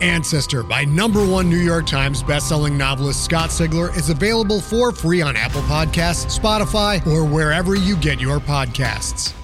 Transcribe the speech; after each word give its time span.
Ancestor 0.00 0.62
by 0.62 0.84
number 0.84 1.24
one 1.26 1.48
New 1.50 1.58
York 1.58 1.86
Times 1.86 2.22
bestselling 2.22 2.76
novelist 2.76 3.24
Scott 3.24 3.50
Sigler 3.50 3.94
is 3.96 4.08
available 4.10 4.60
for 4.60 4.92
free 4.92 5.20
on 5.22 5.36
Apple 5.36 5.62
Podcasts, 5.62 6.38
Spotify, 6.38 7.06
or 7.06 7.24
wherever 7.24 7.74
you 7.74 7.96
get 7.96 8.20
your 8.20 8.38
podcasts. 8.38 9.34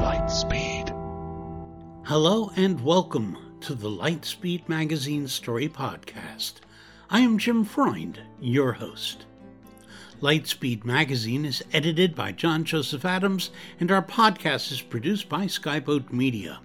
Lightspeed. 0.00 0.88
Hello 2.04 2.50
and 2.56 2.82
welcome 2.84 3.38
to 3.60 3.74
the 3.74 3.88
Lightspeed 3.88 4.68
Magazine 4.68 5.28
Story 5.28 5.68
Podcast. 5.68 6.54
I 7.10 7.20
am 7.20 7.38
Jim 7.38 7.64
Freund, 7.64 8.20
your 8.40 8.72
host. 8.72 9.26
Lightspeed 10.22 10.84
Magazine 10.86 11.44
is 11.44 11.62
edited 11.74 12.14
by 12.14 12.32
John 12.32 12.64
Joseph 12.64 13.04
Adams, 13.04 13.50
and 13.78 13.90
our 13.90 14.02
podcast 14.02 14.72
is 14.72 14.80
produced 14.80 15.28
by 15.28 15.44
Skyboat 15.44 16.10
Media. 16.10 16.60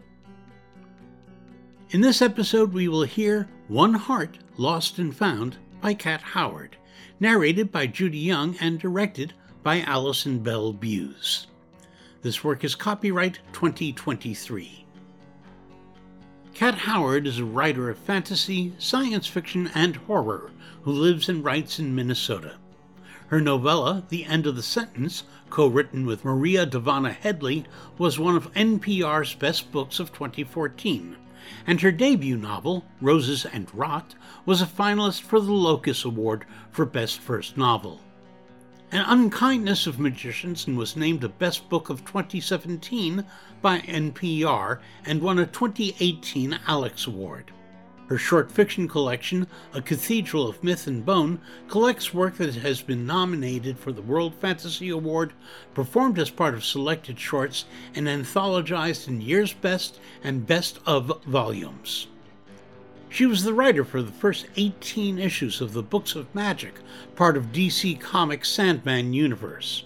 In 1.89 1.99
this 1.99 2.21
episode, 2.21 2.71
we 2.71 2.87
will 2.87 3.03
hear 3.03 3.49
One 3.67 3.93
Heart 3.93 4.37
Lost 4.55 4.99
and 4.99 5.13
Found 5.17 5.57
by 5.81 5.93
Kat 5.93 6.21
Howard, 6.21 6.77
narrated 7.19 7.73
by 7.73 7.87
Judy 7.87 8.19
Young 8.19 8.55
and 8.61 8.79
directed 8.79 9.33
by 9.63 9.81
Allison 9.81 10.39
Bell 10.39 10.71
Buse. 10.71 11.47
This 12.21 12.45
work 12.45 12.63
is 12.63 12.73
copyright 12.73 13.39
2023. 13.51 14.85
Kat 16.53 16.75
Howard 16.75 17.27
is 17.27 17.39
a 17.39 17.43
writer 17.45 17.89
of 17.89 17.97
fantasy, 17.97 18.71
science 18.77 19.27
fiction, 19.27 19.69
and 19.75 19.97
horror 19.97 20.51
who 20.83 20.91
lives 20.93 21.27
and 21.27 21.43
writes 21.43 21.79
in 21.79 21.93
Minnesota. 21.93 22.55
Her 23.31 23.39
novella, 23.39 24.03
The 24.09 24.25
End 24.25 24.45
of 24.45 24.57
the 24.57 24.61
Sentence, 24.61 25.23
co 25.49 25.65
written 25.65 26.05
with 26.05 26.25
Maria 26.25 26.65
Dahvana 26.65 27.13
Headley, 27.13 27.63
was 27.97 28.19
one 28.19 28.35
of 28.35 28.53
NPR's 28.55 29.35
best 29.35 29.71
books 29.71 30.01
of 30.01 30.11
2014, 30.11 31.15
and 31.65 31.79
her 31.79 31.93
debut 31.93 32.35
novel, 32.35 32.83
Roses 32.99 33.45
and 33.45 33.73
Rot, 33.73 34.15
was 34.45 34.61
a 34.61 34.65
finalist 34.65 35.21
for 35.21 35.39
the 35.39 35.53
Locus 35.53 36.03
Award 36.03 36.43
for 36.71 36.85
Best 36.85 37.21
First 37.21 37.55
Novel. 37.55 38.01
An 38.91 39.05
Unkindness 39.07 39.87
of 39.87 39.97
Magicians 39.97 40.67
and 40.67 40.77
was 40.77 40.97
named 40.97 41.23
a 41.23 41.29
Best 41.29 41.69
Book 41.69 41.89
of 41.89 42.03
2017 42.03 43.23
by 43.61 43.79
NPR 43.79 44.79
and 45.05 45.21
won 45.21 45.39
a 45.39 45.45
2018 45.45 46.59
Alex 46.67 47.07
Award. 47.07 47.53
Her 48.11 48.17
short 48.17 48.51
fiction 48.51 48.89
collection, 48.89 49.47
A 49.73 49.81
Cathedral 49.81 50.45
of 50.45 50.61
Myth 50.61 50.85
and 50.85 51.05
Bone, 51.05 51.39
collects 51.69 52.13
work 52.13 52.35
that 52.39 52.55
has 52.55 52.81
been 52.81 53.05
nominated 53.05 53.79
for 53.79 53.93
the 53.93 54.01
World 54.01 54.35
Fantasy 54.35 54.89
Award, 54.89 55.31
performed 55.73 56.19
as 56.19 56.29
part 56.29 56.53
of 56.53 56.65
selected 56.65 57.17
shorts, 57.17 57.63
and 57.95 58.07
anthologized 58.07 59.07
in 59.07 59.21
Year's 59.21 59.53
Best 59.53 59.97
and 60.25 60.45
Best 60.45 60.79
of 60.85 61.23
volumes. 61.23 62.07
She 63.07 63.25
was 63.25 63.45
the 63.45 63.53
writer 63.53 63.85
for 63.85 64.01
the 64.01 64.11
first 64.11 64.45
18 64.57 65.17
issues 65.17 65.61
of 65.61 65.71
the 65.71 65.81
Books 65.81 66.13
of 66.13 66.35
Magic, 66.35 66.73
part 67.15 67.37
of 67.37 67.53
DC 67.53 67.97
Comics' 68.01 68.49
Sandman 68.49 69.13
universe. 69.13 69.85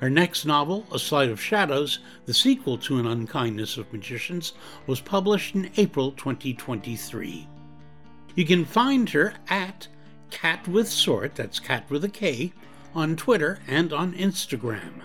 Her 0.00 0.10
next 0.10 0.44
novel, 0.44 0.86
A 0.92 0.98
Sleight 0.98 1.30
of 1.30 1.40
Shadows, 1.40 2.00
the 2.26 2.34
sequel 2.34 2.76
to 2.78 2.98
An 2.98 3.06
Unkindness 3.06 3.76
of 3.76 3.92
Magicians, 3.92 4.52
was 4.86 5.00
published 5.00 5.54
in 5.54 5.70
April 5.76 6.12
2023. 6.12 7.48
You 8.34 8.44
can 8.44 8.64
find 8.64 9.08
her 9.10 9.34
at 9.48 9.88
Kat 10.30 10.66
with 10.66 10.88
Sword, 10.88 11.32
that's 11.36 11.60
Cat 11.60 11.88
with 11.88 12.04
a 12.04 12.08
K, 12.08 12.52
on 12.94 13.16
Twitter 13.16 13.60
and 13.66 13.92
on 13.92 14.12
Instagram. 14.14 15.02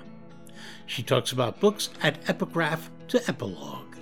She 0.85 1.03
talks 1.03 1.31
about 1.31 1.59
books 1.59 1.89
at 2.01 2.27
Epigraph 2.27 2.89
to 3.09 3.29
Epilogue. 3.29 3.95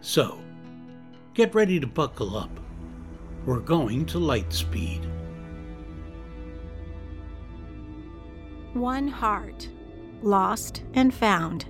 So, 0.00 0.40
get 1.34 1.54
ready 1.54 1.78
to 1.78 1.86
buckle 1.86 2.36
up. 2.36 2.50
We're 3.46 3.60
going 3.60 4.06
to 4.06 4.18
Lightspeed. 4.18 5.19
One 8.74 9.08
Heart 9.08 9.68
Lost 10.22 10.84
and 10.94 11.12
Found 11.14 11.66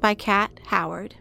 by 0.00 0.14
Kat 0.14 0.58
Howard. 0.66 1.14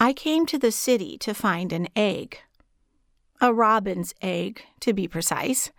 I 0.00 0.12
came 0.12 0.44
to 0.46 0.58
the 0.58 0.72
city 0.72 1.16
to 1.18 1.32
find 1.32 1.72
an 1.72 1.86
egg. 1.94 2.38
A 3.40 3.54
robin's 3.54 4.12
egg, 4.20 4.64
to 4.80 4.92
be 4.92 5.06
precise, 5.06 5.70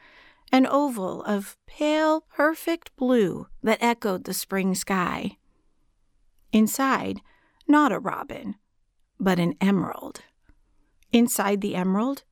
an 0.53 0.65
oval 0.67 1.21
of 1.23 1.57
pale, 1.67 2.21
perfect 2.21 2.95
blue 2.95 3.47
that 3.61 3.83
echoed 3.83 4.23
the 4.23 4.33
spring 4.33 4.73
sky. 4.73 5.37
Inside, 6.53 7.19
not 7.67 7.91
a 7.91 7.99
robin, 7.99 8.55
but 9.19 9.37
an 9.37 9.55
emerald. 9.59 10.21
Inside 11.11 11.59
the 11.59 11.75
emerald, 11.75 12.23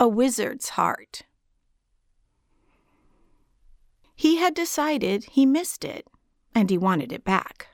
a 0.00 0.08
wizard's 0.08 0.70
heart. 0.70 1.22
He 4.16 4.36
had 4.36 4.54
decided 4.54 5.24
he 5.24 5.44
missed 5.44 5.84
it, 5.84 6.06
and 6.54 6.70
he 6.70 6.78
wanted 6.78 7.12
it 7.12 7.22
back. 7.22 7.68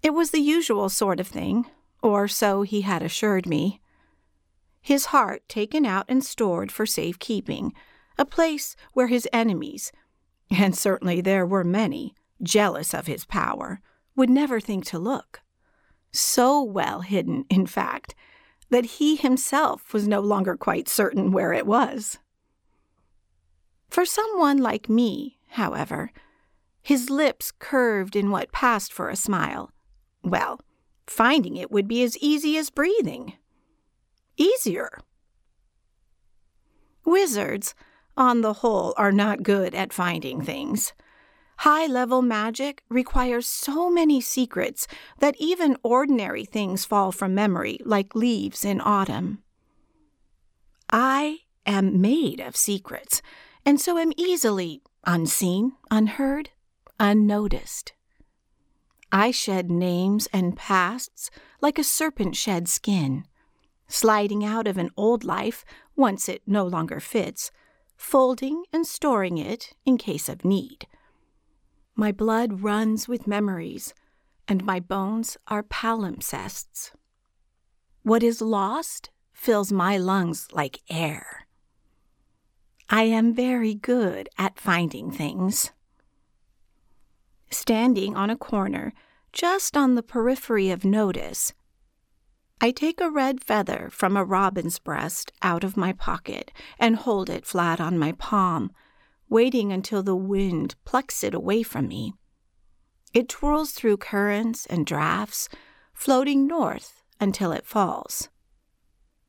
It 0.00 0.14
was 0.14 0.30
the 0.30 0.40
usual 0.40 0.88
sort 0.88 1.18
of 1.18 1.26
thing, 1.26 1.66
or 2.04 2.28
so 2.28 2.62
he 2.62 2.82
had 2.82 3.02
assured 3.02 3.46
me. 3.46 3.80
His 4.80 5.06
heart 5.06 5.48
taken 5.48 5.84
out 5.84 6.06
and 6.08 6.24
stored 6.24 6.70
for 6.70 6.86
safekeeping, 6.86 7.72
a 8.16 8.24
place 8.24 8.76
where 8.92 9.08
his 9.08 9.28
enemies, 9.32 9.90
and 10.56 10.76
certainly 10.76 11.20
there 11.20 11.46
were 11.46 11.64
many, 11.64 12.14
jealous 12.40 12.94
of 12.94 13.08
his 13.08 13.24
power, 13.24 13.80
would 14.14 14.30
never 14.30 14.60
think 14.60 14.84
to 14.86 15.00
look. 15.00 15.40
So 16.12 16.62
well 16.62 17.00
hidden, 17.00 17.44
in 17.50 17.66
fact, 17.66 18.14
that 18.72 18.86
he 18.86 19.16
himself 19.16 19.92
was 19.92 20.08
no 20.08 20.18
longer 20.18 20.56
quite 20.56 20.88
certain 20.88 21.30
where 21.30 21.52
it 21.52 21.66
was. 21.66 22.18
For 23.90 24.06
someone 24.06 24.56
like 24.56 24.88
me, 24.88 25.36
however, 25.50 26.10
his 26.80 27.10
lips 27.10 27.52
curved 27.58 28.16
in 28.16 28.30
what 28.30 28.50
passed 28.50 28.90
for 28.90 29.10
a 29.10 29.14
smile. 29.14 29.70
Well, 30.24 30.58
finding 31.06 31.58
it 31.58 31.70
would 31.70 31.86
be 31.86 32.02
as 32.02 32.16
easy 32.16 32.56
as 32.56 32.70
breathing. 32.70 33.34
Easier. 34.38 34.88
Wizards, 37.04 37.74
on 38.16 38.40
the 38.40 38.54
whole, 38.54 38.94
are 38.96 39.12
not 39.12 39.42
good 39.42 39.74
at 39.74 39.92
finding 39.92 40.40
things. 40.40 40.94
High 41.58 41.86
level 41.86 42.22
magic 42.22 42.82
requires 42.88 43.46
so 43.46 43.90
many 43.90 44.20
secrets 44.20 44.86
that 45.18 45.36
even 45.38 45.76
ordinary 45.82 46.44
things 46.44 46.84
fall 46.84 47.12
from 47.12 47.34
memory 47.34 47.78
like 47.84 48.14
leaves 48.14 48.64
in 48.64 48.80
autumn. 48.80 49.42
I 50.90 51.38
am 51.64 52.00
made 52.00 52.40
of 52.40 52.56
secrets, 52.56 53.22
and 53.64 53.80
so 53.80 53.96
am 53.98 54.12
easily 54.16 54.82
unseen, 55.04 55.72
unheard, 55.90 56.50
unnoticed. 56.98 57.92
I 59.10 59.30
shed 59.30 59.70
names 59.70 60.26
and 60.32 60.56
pasts 60.56 61.30
like 61.60 61.78
a 61.78 61.84
serpent 61.84 62.34
sheds 62.34 62.72
skin, 62.72 63.24
sliding 63.86 64.44
out 64.44 64.66
of 64.66 64.78
an 64.78 64.90
old 64.96 65.22
life 65.22 65.64
once 65.94 66.28
it 66.28 66.42
no 66.46 66.64
longer 66.66 66.98
fits, 66.98 67.50
folding 67.96 68.64
and 68.72 68.86
storing 68.86 69.38
it 69.38 69.74
in 69.84 69.98
case 69.98 70.28
of 70.28 70.44
need. 70.44 70.86
My 71.94 72.10
blood 72.10 72.62
runs 72.62 73.06
with 73.06 73.26
memories, 73.26 73.92
and 74.48 74.64
my 74.64 74.80
bones 74.80 75.36
are 75.48 75.62
palimpsests. 75.62 76.92
What 78.02 78.22
is 78.22 78.40
lost 78.40 79.10
fills 79.32 79.72
my 79.72 79.98
lungs 79.98 80.48
like 80.52 80.80
air. 80.88 81.46
I 82.88 83.02
am 83.04 83.34
very 83.34 83.74
good 83.74 84.28
at 84.38 84.58
finding 84.58 85.10
things. 85.10 85.70
Standing 87.50 88.16
on 88.16 88.30
a 88.30 88.36
corner, 88.36 88.92
just 89.32 89.76
on 89.76 89.94
the 89.94 90.02
periphery 90.02 90.70
of 90.70 90.84
notice, 90.84 91.52
I 92.60 92.70
take 92.70 93.00
a 93.00 93.10
red 93.10 93.42
feather 93.42 93.88
from 93.90 94.16
a 94.16 94.24
robin's 94.24 94.78
breast 94.78 95.32
out 95.42 95.64
of 95.64 95.76
my 95.76 95.92
pocket 95.92 96.52
and 96.78 96.96
hold 96.96 97.28
it 97.28 97.44
flat 97.44 97.80
on 97.80 97.98
my 97.98 98.12
palm 98.12 98.70
waiting 99.32 99.72
until 99.72 100.02
the 100.02 100.14
wind 100.14 100.74
plucks 100.84 101.24
it 101.24 101.32
away 101.32 101.62
from 101.62 101.88
me. 101.88 102.12
It 103.14 103.30
twirls 103.30 103.72
through 103.72 103.96
currents 103.96 104.66
and 104.66 104.84
drafts, 104.84 105.48
floating 105.94 106.46
north 106.46 107.02
until 107.18 107.50
it 107.50 107.66
falls. 107.66 108.28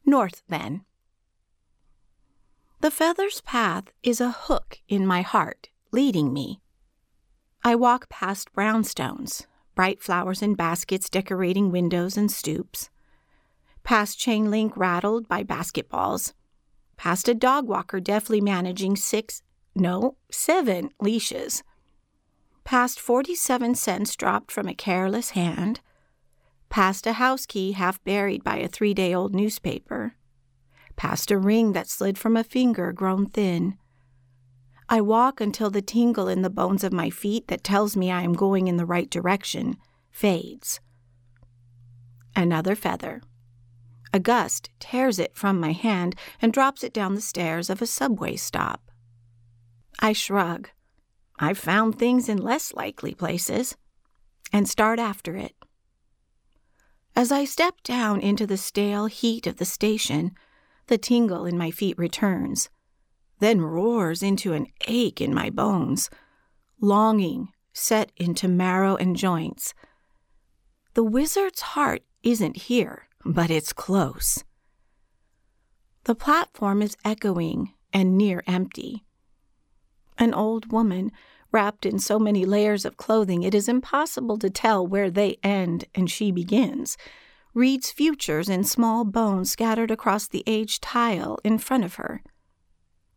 North, 0.06 0.44
then. 0.50 0.84
The 2.82 2.92
feather's 2.92 3.40
path 3.42 3.86
is 4.04 4.20
a 4.20 4.32
hook 4.32 4.80
in 4.90 5.08
my 5.08 5.22
heart, 5.22 5.70
leading 5.94 6.34
me. 6.34 6.60
I 7.64 7.76
walk 7.76 8.10
past 8.10 8.52
brownstones, 8.52 9.46
bright 9.74 10.02
flowers 10.02 10.42
in 10.42 10.56
baskets 10.56 11.10
decorating 11.10 11.72
windows 11.72 12.18
and 12.18 12.30
stoops, 12.30 12.90
past 13.84 14.20
chain 14.20 14.52
link 14.52 14.76
rattled 14.76 15.30
by 15.30 15.46
basketballs, 15.46 16.34
past 16.98 17.30
a 17.30 17.34
dog 17.34 17.70
walker 17.70 18.02
deftly 18.02 18.42
managing 18.42 18.98
six, 18.98 19.42
no, 19.76 20.18
seven 20.32 20.92
leashes, 21.00 21.64
past 22.64 23.00
47 23.00 23.76
cents 23.76 24.16
dropped 24.16 24.52
from 24.52 24.68
a 24.68 24.74
careless 24.74 25.32
hand, 25.32 25.82
past 26.70 27.06
a 27.08 27.14
house 27.14 27.46
key 27.46 27.74
half 27.74 28.04
buried 28.04 28.44
by 28.44 28.58
a 28.58 28.68
three 28.68 28.94
day 28.94 29.14
old 29.14 29.34
newspaper, 29.34 30.16
past 30.96 31.32
a 31.32 31.38
ring 31.38 31.74
that 31.74 31.90
slid 31.90 32.18
from 32.18 32.38
a 32.38 32.44
finger 32.44 32.92
grown 32.92 33.28
thin. 33.28 33.78
I 34.90 35.02
walk 35.02 35.42
until 35.42 35.70
the 35.70 35.82
tingle 35.82 36.28
in 36.28 36.42
the 36.42 36.50
bones 36.50 36.84
of 36.84 36.94
my 36.94 37.10
feet 37.10 37.48
that 37.48 37.64
tells 37.64 37.98
me 37.98 38.12
I 38.12 38.22
am 38.22 38.34
going 38.34 38.68
in 38.68 38.78
the 38.78 38.86
right 38.86 39.10
direction 39.10 39.78
fades. 40.12 40.80
Another 42.36 42.76
feather. 42.76 43.22
A 44.14 44.20
gust 44.20 44.70
tears 44.80 45.18
it 45.18 45.36
from 45.36 45.60
my 45.60 45.72
hand 45.72 46.16
and 46.40 46.54
drops 46.54 46.84
it 46.84 46.94
down 46.94 47.16
the 47.16 47.22
stairs 47.22 47.70
of 47.70 47.82
a 47.82 47.88
subway 47.88 48.36
stop. 48.36 48.83
I 50.00 50.14
shrug. 50.14 50.70
I've 51.40 51.58
found 51.58 51.98
things 51.98 52.30
in 52.30 52.38
less 52.38 52.74
likely 52.74 53.14
places, 53.14 53.76
and 54.52 54.70
start 54.70 55.00
after 55.00 55.36
it. 55.36 55.56
As 57.16 57.32
I 57.32 57.46
step 57.46 57.82
down 57.84 58.22
into 58.22 58.48
the 58.48 58.58
stale 58.58 59.06
heat 59.06 59.48
of 59.48 59.58
the 59.58 59.66
station, 59.66 60.32
the 60.88 60.98
tingle 60.98 61.46
in 61.46 61.58
my 61.58 61.72
feet 61.72 61.98
returns, 61.98 62.70
then 63.40 63.62
roars 63.62 64.24
into 64.24 64.54
an 64.54 64.68
ache 64.88 65.22
in 65.22 65.34
my 65.34 65.50
bones, 65.50 66.10
longing 66.80 67.50
set 67.74 68.12
into 68.16 68.48
marrow 68.48 68.96
and 68.96 69.16
joints. 69.16 69.74
The 70.94 71.04
wizard's 71.04 71.62
heart 71.62 72.04
isn't 72.22 72.58
here, 72.58 73.08
but 73.26 73.50
it's 73.50 73.74
close. 73.74 74.44
The 76.04 76.16
platform 76.16 76.82
is 76.82 76.98
echoing 77.04 77.74
and 77.92 78.18
near 78.18 78.44
empty. 78.46 79.04
An 80.18 80.34
old 80.34 80.72
woman, 80.72 81.12
wrapped 81.52 81.86
in 81.86 82.00
so 82.00 82.20
many 82.20 82.46
layers 82.46 82.84
of 82.84 82.98
clothing 82.98 83.44
it 83.44 83.54
is 83.54 83.70
impossible 83.70 84.38
to 84.40 84.50
tell 84.50 84.86
where 84.86 85.10
they 85.10 85.38
end 85.44 85.86
and 85.94 86.10
she 86.10 86.32
begins, 86.32 86.98
reads 87.54 87.92
futures 87.92 88.50
in 88.50 88.64
small 88.64 89.06
bones 89.06 89.52
scattered 89.52 89.92
across 89.92 90.28
the 90.28 90.44
aged 90.48 90.82
tile 90.82 91.38
in 91.44 91.58
front 91.58 91.84
of 91.84 91.96
her. 91.96 92.24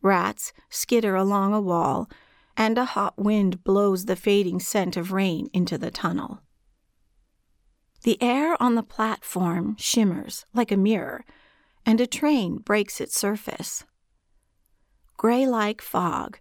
Rats 0.03 0.53
skitter 0.69 1.17
along 1.17 1.55
a 1.55 1.61
wall, 1.61 2.09
and 2.57 2.79
a 2.79 2.85
hot 2.85 3.19
wind 3.19 3.65
blows 3.65 4.05
the 4.05 4.17
fading 4.17 4.61
scent 4.61 4.97
of 4.97 5.13
rain 5.13 5.49
into 5.53 5.77
the 5.77 5.91
tunnel. 5.91 6.41
The 8.03 8.23
air 8.23 8.61
on 8.63 8.77
the 8.77 8.83
platform 8.83 9.77
shimmers 9.79 10.45
like 10.55 10.71
a 10.71 10.77
mirror, 10.77 11.25
and 11.85 12.01
a 12.01 12.07
train 12.07 12.59
breaks 12.59 13.01
its 13.01 13.19
surface. 13.19 13.85
Gray 15.17 15.47
like 15.47 15.81
fog, 15.81 16.39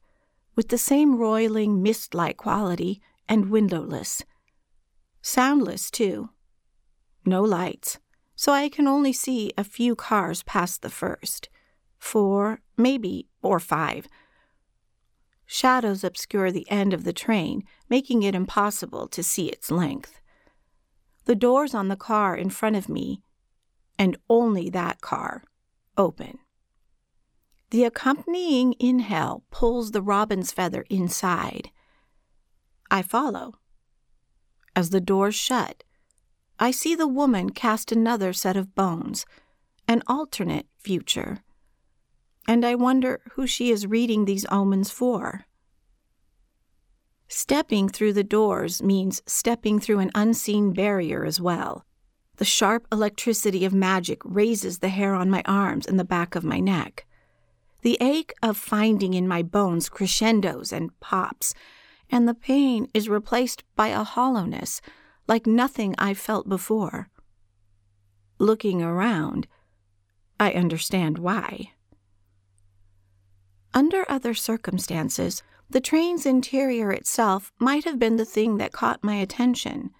with 0.55 0.69
the 0.69 0.77
same 0.77 1.17
roiling 1.17 1.81
mist 1.83 2.13
like 2.13 2.37
quality, 2.37 3.01
and 3.27 3.49
windowless. 3.49 4.23
Soundless, 5.21 5.89
too. 5.89 6.29
No 7.25 7.41
lights, 7.41 7.99
so 8.35 8.51
I 8.51 8.69
can 8.69 8.87
only 8.87 9.11
see 9.11 9.51
a 9.57 9.63
few 9.63 9.95
cars 9.95 10.43
past 10.43 10.81
the 10.81 10.89
first. 10.89 11.49
Four, 11.97 12.61
maybe, 12.77 13.27
or 13.41 13.59
five. 13.59 14.07
Shadows 15.45 16.03
obscure 16.03 16.51
the 16.51 16.69
end 16.69 16.93
of 16.93 17.03
the 17.03 17.13
train, 17.13 17.63
making 17.89 18.23
it 18.23 18.35
impossible 18.35 19.07
to 19.07 19.23
see 19.23 19.47
its 19.47 19.71
length. 19.71 20.19
The 21.25 21.35
doors 21.35 21.73
on 21.73 21.87
the 21.87 21.95
car 21.95 22.35
in 22.35 22.49
front 22.49 22.75
of 22.75 22.89
me, 22.89 23.21
and 23.97 24.17
only 24.29 24.69
that 24.69 25.01
car, 25.01 25.43
open. 25.97 26.39
The 27.71 27.83
accompanying 27.83 28.75
inhale 28.79 29.43
pulls 29.49 29.91
the 29.91 30.01
robin's 30.01 30.51
feather 30.51 30.85
inside. 30.89 31.71
I 32.91 33.01
follow. 33.01 33.55
As 34.75 34.91
the 34.91 35.01
doors 35.01 35.35
shut, 35.35 35.83
I 36.59 36.71
see 36.71 36.95
the 36.95 37.07
woman 37.07 37.49
cast 37.49 37.91
another 37.91 38.31
set 38.33 38.55
of 38.55 38.75
bones, 38.75 39.25
an 39.87 40.03
alternate 40.07 40.67
future. 40.77 41.39
And 42.47 42.65
I 42.65 42.75
wonder 42.75 43.21
who 43.31 43.47
she 43.47 43.71
is 43.71 43.87
reading 43.87 44.25
these 44.25 44.45
omens 44.51 44.91
for. 44.91 45.45
Stepping 47.27 47.89
through 47.89 48.13
the 48.13 48.23
doors 48.23 48.83
means 48.83 49.21
stepping 49.25 49.79
through 49.79 49.99
an 49.99 50.11
unseen 50.13 50.71
barrier 50.71 51.25
as 51.25 51.41
well. 51.41 51.85
The 52.37 52.45
sharp 52.45 52.87
electricity 52.91 53.65
of 53.65 53.73
magic 53.73 54.21
raises 54.23 54.79
the 54.79 54.89
hair 54.89 55.15
on 55.15 55.29
my 55.29 55.41
arms 55.45 55.87
and 55.87 55.99
the 55.99 56.03
back 56.03 56.35
of 56.35 56.43
my 56.43 56.59
neck. 56.59 57.05
The 57.85 57.99
ache 58.01 58.33
of 58.41 58.57
finding 58.57 59.13
in 59.13 59.27
my 59.27 59.43
bones 59.43 59.89
crescendos 59.89 60.73
and 60.73 60.99
pops, 60.99 61.53
and 62.09 62.27
the 62.27 62.33
pain 62.33 62.87
is 62.95 63.07
replaced 63.07 63.63
by 63.75 63.89
a 63.89 64.03
hollowness 64.03 64.81
like 65.27 65.45
nothing 65.45 65.93
I've 65.99 66.17
felt 66.17 66.49
before. 66.49 67.09
Looking 68.39 68.81
around, 68.81 69.45
I 70.39 70.53
understand 70.53 71.19
why. 71.19 71.73
Under 73.75 74.03
other 74.09 74.33
circumstances, 74.33 75.43
the 75.69 75.79
train's 75.79 76.25
interior 76.25 76.91
itself 76.91 77.51
might 77.59 77.83
have 77.83 77.99
been 77.99 78.15
the 78.15 78.25
thing 78.25 78.57
that 78.57 78.71
caught 78.71 79.03
my 79.03 79.17
attention. 79.17 79.91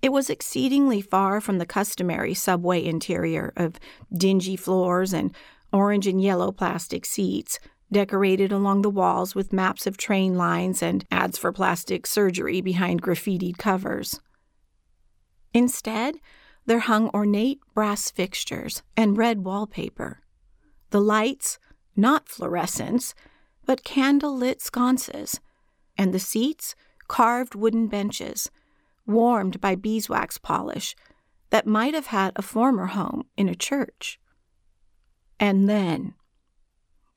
It 0.00 0.12
was 0.12 0.30
exceedingly 0.30 1.02
far 1.02 1.42
from 1.42 1.58
the 1.58 1.66
customary 1.66 2.32
subway 2.32 2.82
interior 2.82 3.52
of 3.54 3.78
dingy 4.16 4.56
floors 4.56 5.12
and 5.12 5.36
orange 5.72 6.06
and 6.06 6.22
yellow 6.22 6.52
plastic 6.52 7.04
seats, 7.06 7.58
decorated 7.90 8.52
along 8.52 8.82
the 8.82 8.90
walls 8.90 9.34
with 9.34 9.52
maps 9.52 9.86
of 9.86 9.96
train 9.96 10.34
lines 10.34 10.82
and 10.82 11.04
ads 11.10 11.36
for 11.36 11.52
plastic 11.52 12.06
surgery 12.06 12.60
behind 12.60 13.02
graffitied 13.02 13.58
covers. 13.58 14.20
Instead, 15.52 16.16
there 16.64 16.80
hung 16.80 17.10
ornate 17.10 17.60
brass 17.74 18.10
fixtures 18.10 18.82
and 18.96 19.18
red 19.18 19.44
wallpaper. 19.44 20.20
The 20.90 21.00
lights, 21.00 21.58
not 21.94 22.26
fluorescents, 22.26 23.14
but 23.66 23.84
candle 23.84 24.36
lit 24.36 24.60
sconces, 24.60 25.40
and 25.96 26.12
the 26.12 26.18
seats, 26.18 26.74
carved 27.08 27.54
wooden 27.54 27.88
benches, 27.88 28.50
warmed 29.06 29.60
by 29.60 29.74
beeswax 29.74 30.38
polish, 30.38 30.96
that 31.50 31.66
might 31.66 31.92
have 31.92 32.06
had 32.06 32.32
a 32.36 32.42
former 32.42 32.86
home 32.86 33.24
in 33.36 33.48
a 33.48 33.54
church. 33.54 34.18
And 35.42 35.68
then 35.68 36.14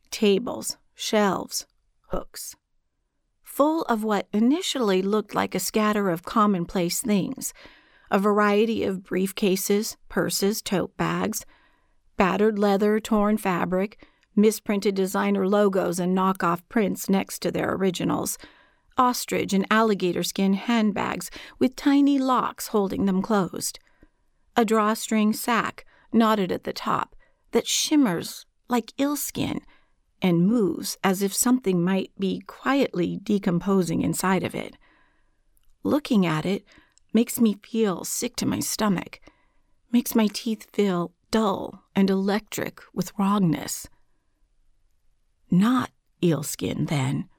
tables, 0.10 0.78
shelves, 0.96 1.68
hooks, 2.08 2.56
full 3.44 3.84
of 3.84 4.04
what 4.04 4.28
initially 4.34 5.04
looked 5.04 5.36
like 5.36 5.54
a 5.54 5.60
scatter 5.60 6.10
of 6.10 6.24
commonplace 6.24 7.02
things 7.02 7.54
a 8.10 8.18
variety 8.18 8.84
of 8.84 9.04
briefcases, 9.04 9.96
purses, 10.10 10.64
tote 10.64 10.98
bags, 10.98 11.46
battered 12.18 12.58
leather, 12.58 13.00
torn 13.00 13.38
fabric, 13.38 14.04
misprinted 14.36 14.96
designer 14.96 15.48
logos 15.48 16.00
and 16.00 16.18
knockoff 16.18 16.64
prints 16.68 17.08
next 17.08 17.44
to 17.44 17.52
their 17.52 17.76
originals, 17.76 18.40
ostrich 18.98 19.54
and 19.54 19.68
alligator 19.70 20.24
skin 20.24 20.54
handbags 20.54 21.30
with 21.60 21.76
tiny 21.76 22.18
locks 22.18 22.70
holding 22.70 23.06
them 23.06 23.22
closed, 23.22 23.78
a 24.56 24.66
drawstring 24.66 25.32
sack 25.32 25.86
knotted 26.12 26.52
at 26.52 26.64
the 26.64 26.74
top 26.74 27.15
that 27.56 27.66
shimmers 27.66 28.46
like 28.68 28.92
sealskin 29.00 29.62
and 30.22 30.46
moves 30.46 30.98
as 31.06 31.22
if 31.22 31.34
something 31.34 31.82
might 31.82 32.12
be 32.20 32.42
quietly 32.42 33.18
decomposing 33.24 34.02
inside 34.02 34.44
of 34.44 34.54
it. 34.54 34.76
Looking 35.82 36.26
at 36.26 36.46
it 36.46 36.66
makes 37.14 37.40
me 37.40 37.56
feel 37.64 38.04
sick 38.04 38.36
to 38.36 38.46
my 38.46 38.60
stomach, 38.60 39.22
makes 39.90 40.14
my 40.14 40.28
teeth 40.28 40.68
feel 40.74 41.14
dull 41.32 41.82
and 41.96 42.10
electric 42.10 42.82
with 42.94 43.14
wrongness. 43.18 43.88
Not 45.50 45.92
eelskin, 46.22 46.90
then. 46.90 47.30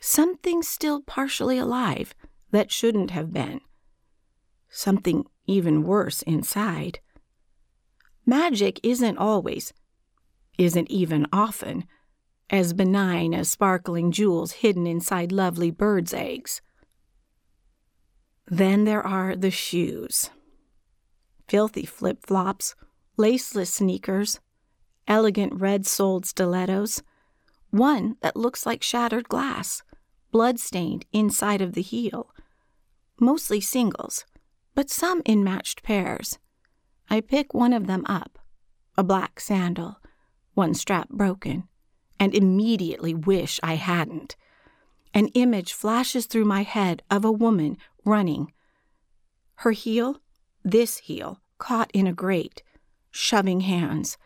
Something 0.00 0.60
still 0.64 1.02
partially 1.02 1.58
alive 1.58 2.16
that 2.50 2.72
shouldn't 2.72 3.12
have 3.12 3.32
been. 3.32 3.60
Something 4.68 5.24
even 5.46 5.84
worse 5.84 6.22
inside. 6.22 6.98
Magic 8.26 8.80
isn't 8.82 9.18
always, 9.18 9.72
isn't 10.58 10.90
even 10.90 11.26
often, 11.32 11.84
as 12.50 12.72
benign 12.72 13.32
as 13.32 13.48
sparkling 13.48 14.10
jewels 14.10 14.52
hidden 14.52 14.86
inside 14.86 15.30
lovely 15.30 15.70
birds' 15.70 16.12
eggs. 16.12 16.60
Then 18.48 18.84
there 18.84 19.04
are 19.06 19.36
the 19.36 19.50
shoes. 19.50 20.30
filthy 21.48 21.86
flip 21.86 22.26
flops, 22.26 22.74
laceless 23.16 23.72
sneakers, 23.72 24.40
elegant 25.06 25.54
red 25.54 25.86
soled 25.86 26.26
stilettos, 26.26 27.02
one 27.70 28.16
that 28.20 28.36
looks 28.36 28.66
like 28.66 28.82
shattered 28.82 29.28
glass, 29.28 29.82
blood-stained 30.32 31.04
inside 31.12 31.60
of 31.60 31.74
the 31.74 31.82
heel. 31.82 32.34
Mostly 33.20 33.60
singles, 33.60 34.24
but 34.74 34.90
some 34.90 35.22
in 35.24 35.44
matched 35.44 35.82
pairs. 35.82 36.38
I 37.08 37.20
pick 37.20 37.54
one 37.54 37.72
of 37.72 37.86
them 37.86 38.04
up, 38.06 38.38
a 38.96 39.04
black 39.04 39.40
sandal, 39.40 39.98
one 40.54 40.74
strap 40.74 41.08
broken, 41.08 41.68
and 42.18 42.34
immediately 42.34 43.14
wish 43.14 43.60
I 43.62 43.74
hadn't. 43.74 44.36
An 45.14 45.28
image 45.28 45.72
flashes 45.72 46.26
through 46.26 46.44
my 46.44 46.62
head 46.62 47.02
of 47.10 47.24
a 47.24 47.32
woman 47.32 47.78
running. 48.04 48.52
Her 49.56 49.70
heel, 49.70 50.20
this 50.64 50.98
heel, 50.98 51.40
caught 51.58 51.90
in 51.92 52.06
a 52.06 52.12
grate, 52.12 52.62
shoving 53.10 53.60
hands. 53.60 54.18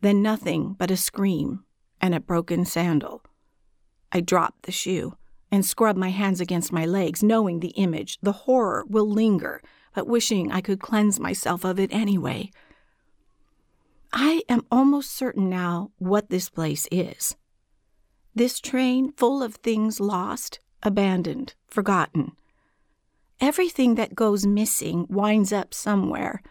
Then 0.00 0.22
nothing 0.22 0.74
but 0.78 0.90
a 0.90 0.96
scream 0.96 1.64
and 2.00 2.14
a 2.14 2.20
broken 2.20 2.64
sandal. 2.64 3.22
I 4.12 4.20
drop 4.20 4.62
the 4.62 4.72
shoe 4.72 5.16
and 5.50 5.64
scrub 5.64 5.96
my 5.96 6.10
hands 6.10 6.40
against 6.40 6.72
my 6.72 6.86
legs, 6.86 7.22
knowing 7.22 7.60
the 7.60 7.68
image, 7.68 8.18
the 8.22 8.32
horror 8.32 8.84
will 8.88 9.08
linger, 9.08 9.62
but 9.98 10.06
wishing 10.06 10.52
I 10.52 10.60
could 10.60 10.78
cleanse 10.78 11.18
myself 11.18 11.64
of 11.64 11.80
it 11.80 11.92
anyway. 11.92 12.52
I 14.12 14.42
am 14.48 14.64
almost 14.70 15.10
certain 15.10 15.50
now 15.50 15.90
what 15.98 16.30
this 16.30 16.48
place 16.48 16.86
is. 16.92 17.34
This 18.32 18.60
train 18.60 19.10
full 19.16 19.42
of 19.42 19.56
things 19.56 19.98
lost, 19.98 20.60
abandoned, 20.84 21.54
forgotten. 21.66 22.36
Everything 23.40 23.96
that 23.96 24.14
goes 24.14 24.46
missing 24.46 25.04
winds 25.10 25.52
up 25.52 25.74
somewhere, 25.74 26.44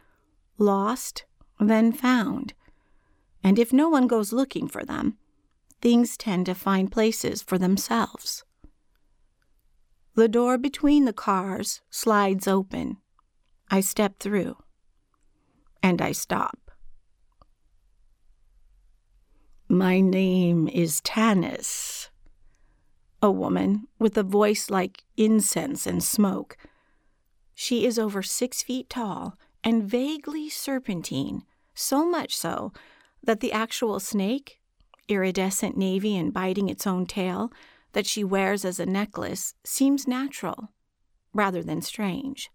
lost, 0.57 1.23
then 1.57 1.93
found. 1.93 2.53
And 3.41 3.57
if 3.57 3.71
no 3.71 3.87
one 3.87 4.07
goes 4.07 4.33
looking 4.33 4.67
for 4.67 4.83
them, 4.83 5.15
things 5.81 6.17
tend 6.17 6.47
to 6.47 6.53
find 6.53 6.91
places 6.91 7.41
for 7.43 7.57
themselves. 7.57 8.43
The 10.15 10.27
door 10.27 10.57
between 10.57 11.05
the 11.05 11.13
cars 11.13 11.79
slides 11.89 12.45
open. 12.45 12.97
I 13.69 13.81
step 13.81 14.19
through. 14.19 14.57
And 15.83 16.01
I 16.01 16.11
stop. 16.11 16.71
My 19.69 19.99
name 19.99 20.69
is 20.69 21.01
Tanis. 21.01 22.09
A 23.21 23.29
woman 23.29 23.87
with 23.99 24.17
a 24.17 24.23
voice 24.23 24.69
like 24.69 25.03
incense 25.17 25.85
and 25.85 26.03
smoke. 26.03 26.55
She 27.53 27.85
is 27.85 27.99
over 27.99 28.23
six 28.23 28.63
feet 28.63 28.89
tall 28.89 29.37
and 29.63 29.83
vaguely 29.83 30.49
serpentine, 30.49 31.43
so 31.73 32.05
much 32.05 32.37
so 32.37 32.71
that 33.23 33.41
the 33.41 33.51
actual 33.51 33.99
snake, 33.99 34.59
iridescent 35.09 35.75
navy 35.75 36.15
and 36.15 36.33
biting 36.33 36.69
its 36.69 36.87
own 36.87 37.05
tail, 37.05 37.51
that 37.91 38.05
she 38.05 38.23
wears 38.23 38.63
as 38.63 38.79
a 38.79 38.85
necklace 38.85 39.55
seems 39.65 40.07
natural 40.07 40.69
rather 41.33 41.61
than 41.63 41.81
strange. 41.81 42.49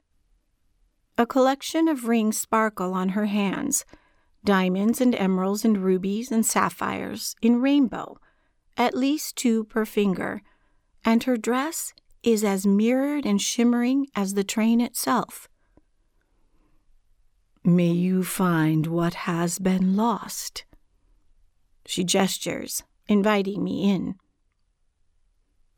A 1.18 1.26
collection 1.26 1.88
of 1.88 2.08
rings 2.08 2.38
sparkle 2.38 2.94
on 2.94 3.10
her 3.10 3.26
hands 3.26 3.84
diamonds 4.44 5.00
and 5.00 5.14
emeralds 5.14 5.64
and 5.64 5.78
rubies 5.78 6.32
and 6.32 6.44
sapphires 6.44 7.36
in 7.40 7.60
rainbow, 7.60 8.18
at 8.76 8.96
least 8.96 9.36
two 9.36 9.64
per 9.64 9.84
finger, 9.84 10.42
and 11.04 11.24
her 11.24 11.36
dress 11.36 11.92
is 12.22 12.42
as 12.44 12.66
mirrored 12.66 13.26
and 13.26 13.40
shimmering 13.40 14.06
as 14.14 14.34
the 14.34 14.44
train 14.44 14.80
itself. 14.80 15.48
May 17.64 17.92
you 17.92 18.24
find 18.24 18.86
what 18.88 19.14
has 19.14 19.58
been 19.58 19.94
lost. 19.94 20.64
She 21.86 22.02
gestures, 22.02 22.82
inviting 23.06 23.62
me 23.62 23.90
in, 23.90 24.16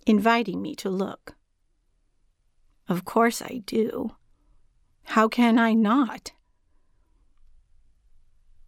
inviting 0.07 0.63
me 0.63 0.75
to 0.77 0.89
look. 0.89 1.37
Of 2.89 3.05
course 3.05 3.43
I 3.43 3.63
do. 3.67 4.13
How 5.05 5.29
can 5.29 5.59
I 5.59 5.75
not? 5.75 6.33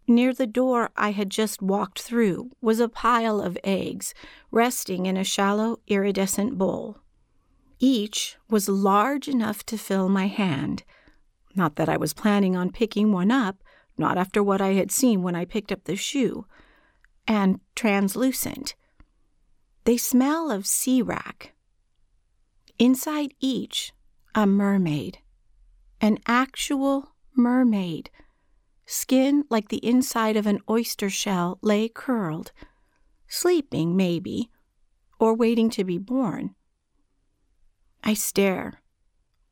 Near 0.09 0.33
the 0.33 0.47
door 0.47 0.91
I 0.97 1.11
had 1.11 1.31
just 1.31 1.61
walked 1.61 2.01
through 2.01 2.53
was 2.61 2.79
a 2.79 2.89
pile 2.89 3.41
of 3.41 3.59
eggs 3.65 4.15
resting 4.53 5.07
in 5.07 5.17
a 5.17 5.25
shallow 5.25 5.81
iridescent 5.89 6.57
bowl. 6.57 6.99
Each 7.81 8.37
was 8.49 8.69
large 8.69 9.29
enough 9.29 9.67
to 9.67 9.77
fill 9.77 10.09
my 10.09 10.29
hand. 10.29 10.85
Not 11.57 11.77
that 11.77 11.89
I 11.89 11.97
was 11.97 12.15
planning 12.15 12.55
on 12.55 12.71
picking 12.71 13.13
one 13.13 13.33
up, 13.33 13.63
not 13.99 14.17
after 14.17 14.43
what 14.43 14.61
I 14.61 14.75
had 14.75 14.93
seen 14.93 15.23
when 15.23 15.35
I 15.35 15.45
picked 15.45 15.73
up 15.73 15.85
the 15.85 15.97
shoe. 15.97 16.47
And 17.27 17.61
translucent. 17.75 18.77
They 19.85 19.97
smell 19.97 20.51
of 20.51 20.67
sea 20.67 21.03
wrack. 21.03 21.55
Inside 22.79 23.35
each, 23.41 23.93
a 24.35 24.47
mermaid. 24.47 25.19
An 26.01 26.19
actual 26.27 27.15
mermaid 27.35 28.11
Skin 28.87 29.45
like 29.51 29.69
the 29.69 29.85
inside 29.85 30.37
of 30.37 30.47
an 30.47 30.61
oyster 30.71 31.11
shell 31.11 31.59
lay 31.61 31.89
curled, 31.89 32.53
sleeping, 33.27 33.97
maybe, 33.97 34.49
or 35.19 35.35
waiting 35.35 35.69
to 35.71 35.83
be 35.83 35.99
born. 35.99 36.55
I 38.05 38.15
stare, 38.15 38.81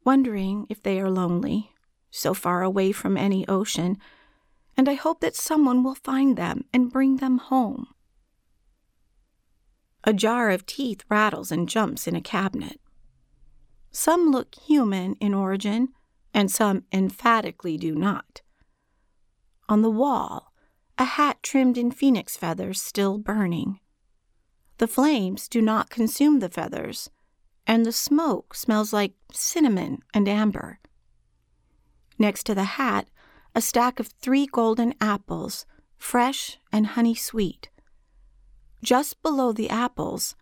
wondering 0.04 0.66
if 0.70 0.80
they 0.80 1.00
are 1.00 1.10
lonely, 1.10 1.72
so 2.12 2.32
far 2.32 2.62
away 2.62 2.92
from 2.92 3.16
any 3.16 3.46
ocean, 3.48 3.98
and 4.76 4.88
I 4.88 4.94
hope 4.94 5.20
that 5.20 5.34
someone 5.34 5.82
will 5.82 5.96
find 5.96 6.36
them 6.36 6.64
and 6.72 6.92
bring 6.92 7.16
them 7.16 7.38
home. 7.38 7.88
A 10.04 10.12
jar 10.12 10.50
of 10.50 10.64
teeth 10.64 11.04
rattles 11.08 11.50
and 11.50 11.68
jumps 11.68 12.06
in 12.06 12.14
a 12.14 12.20
cabinet. 12.20 12.80
Some 13.90 14.30
look 14.30 14.54
human 14.54 15.14
in 15.14 15.34
origin, 15.34 15.88
and 16.34 16.50
some 16.50 16.84
emphatically 16.92 17.78
do 17.78 17.94
not. 17.94 18.42
On 19.68 19.80
the 19.80 19.90
wall, 19.90 20.52
a 20.98 21.04
hat 21.04 21.42
trimmed 21.42 21.78
in 21.78 21.90
phoenix 21.90 22.36
feathers 22.36 22.82
still 22.82 23.16
burning. 23.16 23.80
The 24.78 24.88
flames 24.88 25.48
do 25.48 25.62
not 25.62 25.88
consume 25.88 26.40
the 26.40 26.50
feathers, 26.50 27.08
and 27.66 27.86
the 27.86 27.92
smoke 27.92 28.54
smells 28.54 28.92
like 28.92 29.14
cinnamon 29.32 30.00
and 30.12 30.28
amber. 30.28 30.80
Next 32.18 32.44
to 32.44 32.54
the 32.54 32.64
hat, 32.64 33.08
a 33.54 33.60
stack 33.60 34.00
of 34.00 34.08
three 34.08 34.46
golden 34.46 34.94
apples, 35.00 35.64
fresh 35.96 36.58
and 36.72 36.88
honey 36.88 37.14
sweet. 37.14 37.70
Just 38.82 39.22
below 39.22 39.52
the 39.52 39.70
apples, 39.70 40.34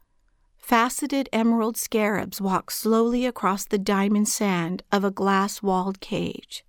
faceted 0.62 1.28
emerald 1.32 1.76
scarabs 1.76 2.40
walk 2.40 2.70
slowly 2.70 3.26
across 3.26 3.64
the 3.64 3.78
diamond 3.78 4.28
sand 4.28 4.82
of 4.92 5.02
a 5.02 5.10
glass 5.10 5.60
walled 5.60 6.00
cage. 6.00 6.64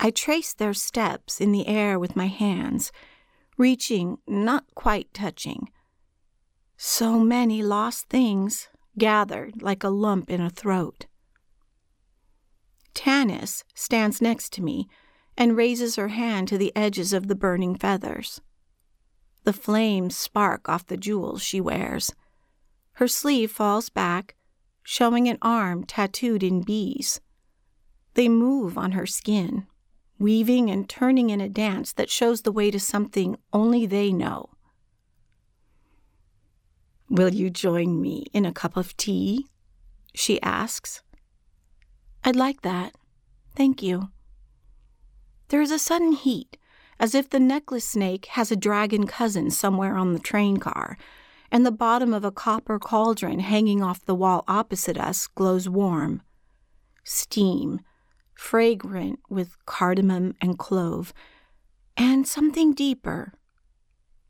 I 0.00 0.10
trace 0.10 0.52
their 0.52 0.74
steps 0.74 1.40
in 1.40 1.52
the 1.52 1.68
air 1.68 1.98
with 1.98 2.16
my 2.16 2.26
hands, 2.26 2.90
reaching, 3.56 4.18
not 4.26 4.64
quite 4.74 5.14
touching. 5.14 5.70
So 6.76 7.20
many 7.20 7.62
lost 7.62 8.08
things 8.08 8.68
gathered 8.98 9.62
like 9.62 9.84
a 9.84 9.88
lump 9.88 10.28
in 10.28 10.40
a 10.40 10.50
throat. 10.50 11.06
Tanis 12.94 13.62
stands 13.74 14.20
next 14.20 14.52
to 14.54 14.62
me 14.62 14.88
and 15.38 15.56
raises 15.56 15.94
her 15.96 16.08
hand 16.08 16.48
to 16.48 16.58
the 16.58 16.74
edges 16.74 17.12
of 17.12 17.28
the 17.28 17.36
burning 17.36 17.76
feathers. 17.76 18.40
The 19.44 19.52
flames 19.52 20.16
spark 20.16 20.68
off 20.68 20.86
the 20.86 20.96
jewels 20.96 21.42
she 21.42 21.60
wears. 21.60 22.14
Her 22.94 23.08
sleeve 23.08 23.50
falls 23.50 23.88
back, 23.88 24.36
showing 24.82 25.28
an 25.28 25.38
arm 25.42 25.84
tattooed 25.84 26.42
in 26.42 26.62
bees. 26.62 27.20
They 28.14 28.28
move 28.28 28.76
on 28.76 28.92
her 28.92 29.06
skin 29.06 29.66
weaving 30.22 30.70
and 30.70 30.88
turning 30.88 31.30
in 31.30 31.40
a 31.40 31.48
dance 31.48 31.92
that 31.92 32.08
shows 32.08 32.42
the 32.42 32.52
way 32.52 32.70
to 32.70 32.78
something 32.78 33.36
only 33.52 33.84
they 33.84 34.12
know. 34.12 34.48
Will 37.10 37.34
you 37.34 37.50
join 37.50 38.00
me 38.00 38.26
in 38.32 38.46
a 38.46 38.52
cup 38.52 38.76
of 38.76 38.96
tea? 38.96 39.48
She 40.14 40.40
asks. 40.40 41.02
I'd 42.24 42.36
like 42.36 42.62
that. 42.62 42.94
Thank 43.56 43.82
you. 43.82 44.10
There 45.48 45.60
is 45.60 45.72
a 45.72 45.78
sudden 45.78 46.12
heat, 46.12 46.56
as 47.02 47.16
if 47.16 47.28
the 47.28 47.40
necklace 47.40 47.84
snake 47.84 48.26
has 48.26 48.52
a 48.52 48.56
dragon 48.56 49.08
cousin 49.08 49.50
somewhere 49.50 49.96
on 49.96 50.12
the 50.12 50.20
train 50.20 50.58
car, 50.58 50.96
and 51.50 51.66
the 51.66 51.72
bottom 51.72 52.14
of 52.14 52.24
a 52.24 52.30
copper 52.30 52.78
cauldron 52.78 53.40
hanging 53.40 53.82
off 53.82 54.04
the 54.04 54.14
wall 54.14 54.44
opposite 54.46 54.96
us 54.96 55.26
glows 55.26 55.68
warm. 55.68 56.22
Steam, 57.02 57.80
fragrant 58.36 59.18
with 59.28 59.56
cardamom 59.66 60.32
and 60.40 60.60
clove, 60.60 61.12
and 61.96 62.24
something 62.24 62.72
deeper 62.72 63.32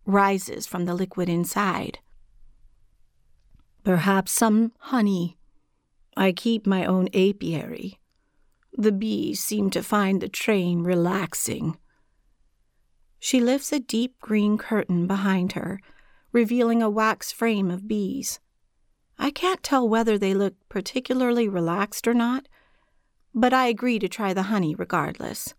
rises 0.06 0.66
from 0.66 0.86
the 0.86 0.94
liquid 0.94 1.28
inside. 1.28 1.98
Perhaps 3.84 4.32
some 4.32 4.72
honey. 4.78 5.36
I 6.16 6.32
keep 6.32 6.66
my 6.66 6.86
own 6.86 7.08
apiary. 7.12 8.00
The 8.78 8.92
bees 8.92 9.40
seem 9.40 9.68
to 9.70 9.82
find 9.82 10.22
the 10.22 10.28
train 10.28 10.84
relaxing. 10.84 11.76
She 13.24 13.40
lifts 13.40 13.70
a 13.70 13.78
deep 13.78 14.18
green 14.20 14.58
curtain 14.58 15.06
behind 15.06 15.52
her, 15.52 15.78
revealing 16.32 16.82
a 16.82 16.90
wax 16.90 17.30
frame 17.30 17.70
of 17.70 17.86
bees. 17.86 18.40
I 19.16 19.30
can't 19.30 19.62
tell 19.62 19.88
whether 19.88 20.18
they 20.18 20.34
look 20.34 20.54
particularly 20.68 21.48
relaxed 21.48 22.08
or 22.08 22.14
not, 22.14 22.48
but 23.32 23.54
I 23.54 23.68
agree 23.68 24.00
to 24.00 24.08
try 24.08 24.34
the 24.34 24.50
honey 24.50 24.74
regardless. 24.74 25.54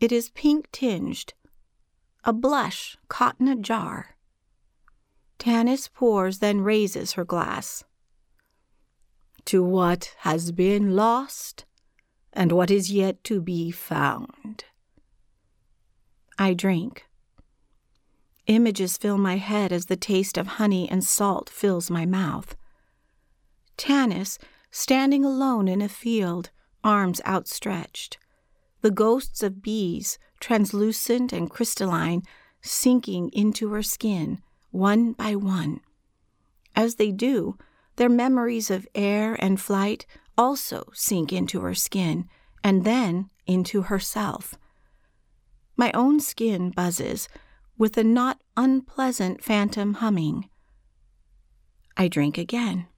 It 0.00 0.10
is 0.10 0.30
pink 0.30 0.72
tinged, 0.72 1.34
a 2.24 2.32
blush 2.32 2.96
caught 3.08 3.36
in 3.38 3.46
a 3.46 3.54
jar. 3.54 4.16
Tanis 5.38 5.92
pours, 5.92 6.38
then 6.38 6.62
raises 6.62 7.12
her 7.12 7.26
glass. 7.26 7.84
To 9.44 9.62
what 9.62 10.14
has 10.20 10.50
been 10.50 10.96
lost 10.96 11.66
and 12.32 12.52
what 12.52 12.70
is 12.70 12.90
yet 12.90 13.22
to 13.24 13.42
be 13.42 13.70
found. 13.70 14.64
I 16.38 16.54
drink. 16.54 17.04
Images 18.46 18.96
fill 18.96 19.18
my 19.18 19.36
head 19.36 19.72
as 19.72 19.86
the 19.86 19.96
taste 19.96 20.38
of 20.38 20.46
honey 20.46 20.88
and 20.88 21.04
salt 21.04 21.50
fills 21.50 21.90
my 21.90 22.06
mouth. 22.06 22.56
Tanis, 23.76 24.38
standing 24.70 25.24
alone 25.24 25.68
in 25.68 25.82
a 25.82 25.88
field, 25.88 26.50
arms 26.84 27.20
outstretched. 27.26 28.18
The 28.80 28.90
ghosts 28.90 29.42
of 29.42 29.62
bees, 29.62 30.18
translucent 30.40 31.32
and 31.32 31.50
crystalline, 31.50 32.22
sinking 32.62 33.30
into 33.32 33.70
her 33.70 33.82
skin, 33.82 34.40
one 34.70 35.12
by 35.12 35.34
one. 35.34 35.80
As 36.76 36.94
they 36.94 37.10
do, 37.10 37.58
their 37.96 38.08
memories 38.08 38.70
of 38.70 38.86
air 38.94 39.34
and 39.40 39.60
flight 39.60 40.06
also 40.36 40.84
sink 40.94 41.32
into 41.32 41.60
her 41.62 41.74
skin, 41.74 42.28
and 42.62 42.84
then 42.84 43.28
into 43.46 43.82
herself. 43.82 44.54
My 45.78 45.92
own 45.92 46.18
skin 46.18 46.70
buzzes 46.70 47.28
with 47.78 47.96
a 47.96 48.02
not 48.02 48.42
unpleasant 48.56 49.44
phantom 49.44 49.94
humming. 49.94 50.50
I 51.96 52.08
drink 52.08 52.36
again. 52.36 52.88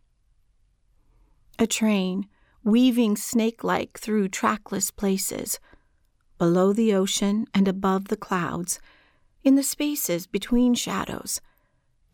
A 1.59 1.67
train, 1.67 2.27
weaving 2.65 3.19
snake 3.19 3.63
like 3.63 3.99
through 3.99 4.31
trackless 4.31 4.91
places, 4.91 5.61
below 6.39 6.73
the 6.73 6.95
ocean 6.95 7.47
and 7.53 7.69
above 7.69 8.09
the 8.09 8.17
clouds, 8.17 8.81
in 9.45 9.57
the 9.57 9.63
spaces 9.63 10.27
between 10.27 10.75
shadows, 10.75 11.43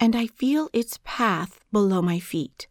and 0.00 0.16
I 0.16 0.26
feel 0.26 0.68
its 0.72 0.98
path 1.04 1.60
below 1.70 2.02
my 2.02 2.18
feet. 2.18 2.66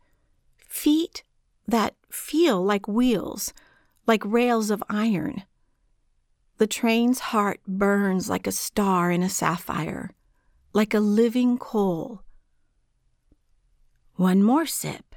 Feet 0.58 1.24
that 1.66 1.96
feel 2.12 2.62
like 2.62 2.90
wheels, 2.90 3.54
like 4.06 4.24
rails 4.26 4.70
of 4.70 4.84
iron 4.90 5.44
the 6.58 6.68
train's 6.68 7.20
heart 7.20 7.60
burns 7.68 8.30
like 8.30 8.48
a 8.48 8.52
star 8.52 9.12
in 9.12 9.22
a 9.22 9.30
sapphire, 9.30 10.12
like 10.74 10.94
a 10.94 11.00
living 11.00 11.58
coal. 11.58 12.22
One 14.16 14.42
more 14.42 14.66
sip. 14.66 15.16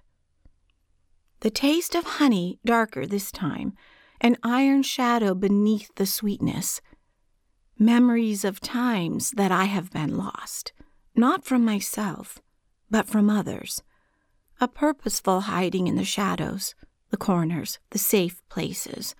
The 1.41 1.51
taste 1.51 1.95
of 1.95 2.05
honey 2.05 2.59
darker 2.65 3.07
this 3.07 3.31
time, 3.31 3.75
an 4.21 4.37
iron 4.43 4.83
shadow 4.83 5.35
beneath 5.35 5.95
the 5.95 6.07
sweetness. 6.07 6.81
Memories 7.79 8.45
of 8.45 8.61
times 8.61 9.31
that 9.33 9.53
I 9.53 9.65
have 9.65 9.93
been 9.93 10.17
lost, 10.17 10.73
not 11.15 11.45
from 11.45 11.65
myself, 11.65 12.41
but 12.91 13.07
from 13.07 13.31
others. 13.31 13.85
A 14.61 14.67
purposeful 14.67 15.43
hiding 15.43 15.87
in 15.87 15.95
the 15.95 16.05
shadows, 16.05 16.75
the 17.11 17.17
corners, 17.17 17.79
the 17.91 17.99
safe 17.99 18.43
places 18.49 19.15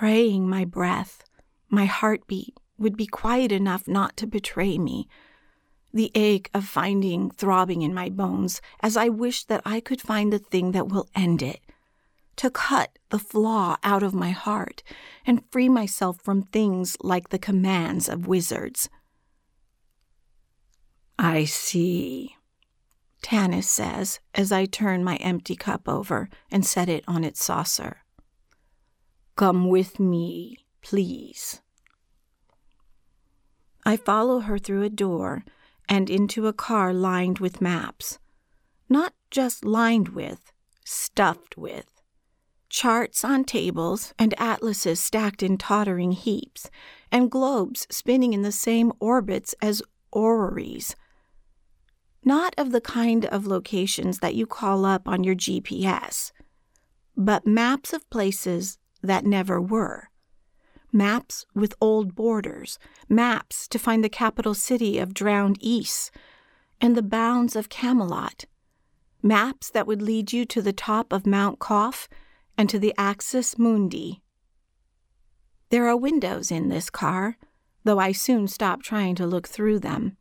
praying 0.00 0.48
my 0.48 0.64
breath, 0.64 1.24
my 1.68 1.84
heartbeat 1.84 2.56
would 2.78 2.96
be 2.96 3.06
quiet 3.06 3.52
enough 3.52 3.86
not 3.86 4.16
to 4.16 4.26
betray 4.26 4.78
me. 4.78 5.06
The 5.92 6.10
ache 6.14 6.48
of 6.54 6.64
finding 6.64 7.30
throbbing 7.30 7.82
in 7.82 7.92
my 7.92 8.08
bones 8.08 8.62
as 8.82 8.96
I 8.96 9.10
wish 9.10 9.44
that 9.44 9.60
I 9.66 9.78
could 9.80 10.00
find 10.00 10.32
the 10.32 10.38
thing 10.38 10.72
that 10.72 10.88
will 10.88 11.06
end 11.14 11.42
it. 11.42 11.60
To 12.36 12.48
cut 12.48 12.98
the 13.10 13.18
flaw 13.18 13.76
out 13.84 14.02
of 14.02 14.14
my 14.14 14.30
heart 14.30 14.82
and 15.26 15.44
free 15.50 15.68
myself 15.68 16.16
from 16.22 16.44
things 16.44 16.96
like 17.02 17.28
the 17.28 17.38
commands 17.38 18.08
of 18.08 18.26
wizards. 18.26 18.88
I 21.18 21.44
see, 21.44 22.36
Tanis 23.22 23.64
says 23.64 24.18
as 24.34 24.50
I 24.50 24.64
turn 24.64 25.04
my 25.04 25.16
empty 25.16 25.56
cup 25.56 25.86
over 25.86 26.30
and 26.50 26.64
set 26.64 26.88
it 26.88 27.04
on 27.06 27.22
its 27.22 27.44
saucer. 27.44 27.98
Come 29.36 29.68
with 29.68 29.98
me, 29.98 30.58
please. 30.82 31.60
I 33.84 33.96
follow 33.96 34.40
her 34.40 34.58
through 34.58 34.82
a 34.82 34.90
door 34.90 35.44
and 35.88 36.08
into 36.08 36.46
a 36.46 36.52
car 36.52 36.92
lined 36.92 37.38
with 37.38 37.60
maps. 37.60 38.18
Not 38.88 39.14
just 39.30 39.64
lined 39.64 40.10
with, 40.10 40.52
stuffed 40.84 41.56
with. 41.56 41.86
Charts 42.68 43.24
on 43.24 43.44
tables 43.44 44.14
and 44.18 44.32
atlases 44.38 45.00
stacked 45.00 45.42
in 45.42 45.58
tottering 45.58 46.12
heaps, 46.12 46.70
and 47.10 47.30
globes 47.30 47.86
spinning 47.90 48.32
in 48.32 48.42
the 48.42 48.52
same 48.52 48.92
orbits 49.00 49.54
as 49.60 49.82
orreries. 50.12 50.94
Not 52.24 52.54
of 52.56 52.70
the 52.70 52.80
kind 52.80 53.24
of 53.26 53.46
locations 53.46 54.18
that 54.18 54.34
you 54.34 54.46
call 54.46 54.84
up 54.84 55.08
on 55.08 55.24
your 55.24 55.34
GPS, 55.34 56.30
but 57.16 57.46
maps 57.46 57.92
of 57.92 58.08
places 58.10 58.78
that 59.02 59.24
never 59.24 59.60
were. 59.60 60.10
Maps 60.92 61.46
with 61.54 61.74
old 61.80 62.14
borders, 62.14 62.78
maps 63.08 63.68
to 63.68 63.78
find 63.78 64.02
the 64.02 64.08
capital 64.08 64.54
city 64.54 64.98
of 64.98 65.14
drowned 65.14 65.58
Ys 65.60 66.10
and 66.80 66.96
the 66.96 67.02
bounds 67.02 67.54
of 67.54 67.68
Camelot, 67.68 68.46
maps 69.22 69.70
that 69.70 69.86
would 69.86 70.02
lead 70.02 70.32
you 70.32 70.44
to 70.46 70.62
the 70.62 70.72
top 70.72 71.12
of 71.12 71.26
Mount 71.26 71.58
Qaf 71.58 72.08
and 72.58 72.68
to 72.68 72.78
the 72.78 72.94
Axis 72.98 73.58
Mundi. 73.58 74.22
There 75.68 75.86
are 75.86 75.96
windows 75.96 76.50
in 76.50 76.68
this 76.68 76.90
car, 76.90 77.36
though 77.84 77.98
I 77.98 78.12
soon 78.12 78.48
stop 78.48 78.82
trying 78.82 79.14
to 79.16 79.26
look 79.26 79.46
through 79.46 79.78
them. 79.78 80.16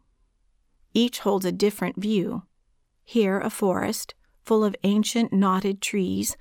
Each 0.94 1.20
holds 1.20 1.46
a 1.46 1.52
different 1.52 2.00
view. 2.00 2.44
Here, 3.04 3.40
a 3.40 3.50
forest 3.50 4.14
full 4.44 4.64
of 4.64 4.76
ancient 4.84 5.34
knotted 5.34 5.82
trees, 5.82 6.38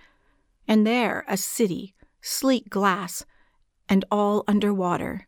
and 0.66 0.86
there, 0.86 1.24
a 1.28 1.36
city 1.36 1.94
sleek 2.20 2.68
glass, 2.68 3.24
and 3.88 4.04
all 4.10 4.44
under 4.46 4.72
water. 4.72 5.26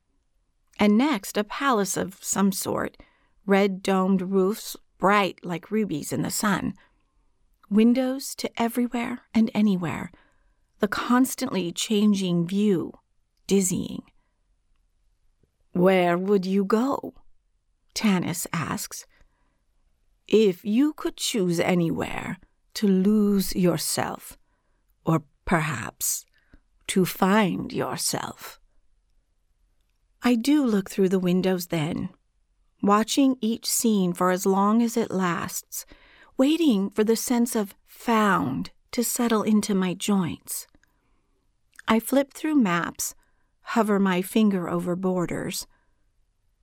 And 0.78 0.96
next, 0.96 1.36
a 1.36 1.44
palace 1.44 1.96
of 1.96 2.18
some 2.22 2.52
sort, 2.52 2.96
red 3.46 3.82
domed 3.82 4.22
roofs 4.22 4.76
bright 4.98 5.38
like 5.44 5.70
rubies 5.70 6.12
in 6.12 6.22
the 6.22 6.30
sun. 6.30 6.74
Windows 7.68 8.34
to 8.36 8.50
everywhere 8.60 9.20
and 9.34 9.50
anywhere, 9.54 10.10
the 10.80 10.88
constantly 10.88 11.72
changing 11.72 12.46
view, 12.46 12.92
dizzying. 13.46 14.02
Where 15.72 16.18
would 16.18 16.46
you 16.46 16.64
go? 16.64 17.14
Tanis 17.94 18.46
asks. 18.52 19.06
If 20.26 20.64
you 20.64 20.92
could 20.92 21.16
choose 21.16 21.60
anywhere 21.60 22.38
to 22.74 22.86
lose 22.86 23.54
yourself, 23.54 24.38
or 25.04 25.22
perhaps 25.44 26.24
to 26.90 27.04
find 27.04 27.72
yourself. 27.72 28.58
I 30.24 30.34
do 30.34 30.66
look 30.66 30.90
through 30.90 31.10
the 31.10 31.20
windows 31.20 31.68
then, 31.68 32.08
watching 32.82 33.36
each 33.40 33.70
scene 33.70 34.12
for 34.12 34.32
as 34.32 34.44
long 34.44 34.82
as 34.82 34.96
it 34.96 35.12
lasts, 35.12 35.86
waiting 36.36 36.90
for 36.90 37.04
the 37.04 37.14
sense 37.14 37.54
of 37.54 37.76
found 37.86 38.72
to 38.90 39.04
settle 39.04 39.44
into 39.44 39.72
my 39.72 39.94
joints. 39.94 40.66
I 41.86 42.00
flip 42.00 42.34
through 42.34 42.56
maps, 42.56 43.14
hover 43.60 44.00
my 44.00 44.20
finger 44.20 44.68
over 44.68 44.96
borders. 44.96 45.68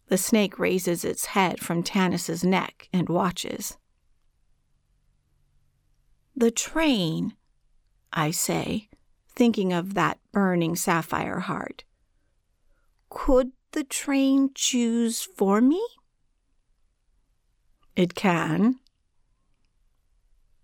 The 0.10 0.18
snake 0.18 0.60
raises 0.60 1.06
its 1.06 1.28
head 1.28 1.62
from 1.62 1.84
Tanis's 1.84 2.44
neck 2.44 2.90
and 2.92 3.08
watches. 3.08 3.78
The 6.36 6.52
train, 6.52 7.34
I 8.12 8.32
say, 8.32 8.90
thinking 9.38 9.72
of 9.72 9.94
that 9.94 10.20
burning 10.32 10.76
sapphire 10.76 11.42
heart. 11.42 11.84
Could 13.10 13.52
the 13.72 13.84
train 13.84 14.50
choose 14.56 15.22
for 15.22 15.62
me? 15.62 15.86
It 17.96 18.16
can. 18.16 18.80